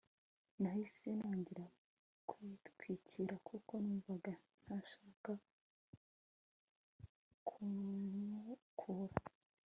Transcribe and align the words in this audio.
nahise 0.61 1.07
nongera 1.17 1.65
kwitwikira 2.29 3.35
kuko 3.47 3.71
numvaga 3.83 4.33
ntashaka 4.63 5.31
kumukura 7.47 9.15